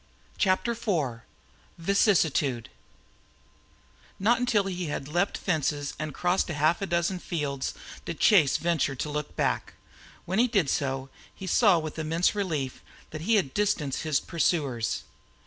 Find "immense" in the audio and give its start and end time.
11.99-12.33